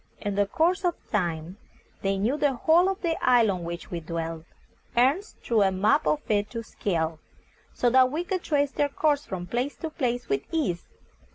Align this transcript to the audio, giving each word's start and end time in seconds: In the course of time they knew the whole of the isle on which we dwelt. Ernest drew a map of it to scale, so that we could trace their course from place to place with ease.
In 0.19 0.33
the 0.33 0.47
course 0.47 0.83
of 0.83 0.95
time 1.11 1.57
they 2.01 2.17
knew 2.17 2.35
the 2.35 2.53
whole 2.55 2.89
of 2.89 3.03
the 3.03 3.23
isle 3.23 3.51
on 3.51 3.63
which 3.63 3.91
we 3.91 3.99
dwelt. 3.99 4.45
Ernest 4.97 5.39
drew 5.43 5.61
a 5.61 5.71
map 5.71 6.07
of 6.07 6.21
it 6.27 6.49
to 6.49 6.63
scale, 6.63 7.19
so 7.75 7.91
that 7.91 8.09
we 8.11 8.23
could 8.23 8.41
trace 8.41 8.71
their 8.71 8.89
course 8.89 9.27
from 9.27 9.45
place 9.45 9.75
to 9.75 9.91
place 9.91 10.27
with 10.27 10.41
ease. 10.51 10.87